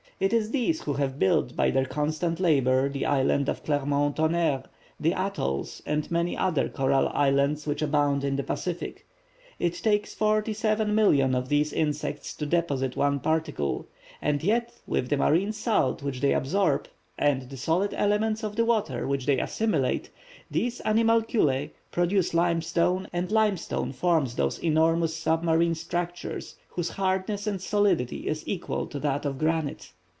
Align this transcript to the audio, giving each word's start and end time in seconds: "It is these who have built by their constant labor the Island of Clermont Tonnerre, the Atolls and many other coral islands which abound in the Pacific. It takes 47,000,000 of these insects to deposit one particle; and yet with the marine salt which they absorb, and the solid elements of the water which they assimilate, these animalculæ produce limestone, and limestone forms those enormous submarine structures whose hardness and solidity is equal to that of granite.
"It 0.21 0.33
is 0.33 0.51
these 0.51 0.81
who 0.83 0.93
have 0.93 1.17
built 1.17 1.55
by 1.55 1.71
their 1.71 1.87
constant 1.87 2.39
labor 2.39 2.87
the 2.89 3.07
Island 3.07 3.49
of 3.49 3.63
Clermont 3.63 4.17
Tonnerre, 4.17 4.65
the 4.99 5.13
Atolls 5.13 5.81
and 5.83 6.11
many 6.11 6.37
other 6.37 6.69
coral 6.69 7.09
islands 7.09 7.65
which 7.65 7.81
abound 7.81 8.23
in 8.23 8.35
the 8.35 8.43
Pacific. 8.43 9.07
It 9.57 9.73
takes 9.73 10.13
47,000,000 10.13 11.35
of 11.35 11.49
these 11.49 11.73
insects 11.73 12.35
to 12.35 12.45
deposit 12.45 12.95
one 12.95 13.19
particle; 13.19 13.87
and 14.21 14.43
yet 14.43 14.71
with 14.85 15.09
the 15.09 15.17
marine 15.17 15.51
salt 15.53 16.03
which 16.03 16.21
they 16.21 16.33
absorb, 16.35 16.87
and 17.17 17.49
the 17.49 17.57
solid 17.57 17.91
elements 17.95 18.43
of 18.43 18.55
the 18.55 18.63
water 18.65 19.07
which 19.07 19.25
they 19.25 19.39
assimilate, 19.39 20.11
these 20.51 20.81
animalculæ 20.81 21.71
produce 21.91 22.35
limestone, 22.35 23.07
and 23.11 23.31
limestone 23.31 23.91
forms 23.91 24.35
those 24.35 24.59
enormous 24.59 25.15
submarine 25.15 25.73
structures 25.73 26.57
whose 26.67 26.89
hardness 26.89 27.47
and 27.47 27.59
solidity 27.59 28.27
is 28.27 28.47
equal 28.47 28.85
to 28.85 28.99
that 28.99 29.25
of 29.25 29.39
granite. 29.39 29.91